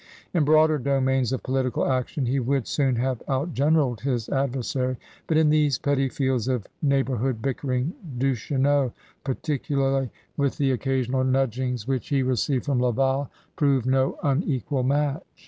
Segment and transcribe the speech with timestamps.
[0.33, 5.37] In broader domains of political action he would soon have out generaled his adversary, but
[5.37, 8.93] in these petty fields of neighbor hood bickering Duchesneau,
[9.23, 13.55] particularly with the occasional nudgings which he received from Laval, 9£ CRUSADERS OP NEW FRANCE
[13.55, 15.23] proved no unequal match.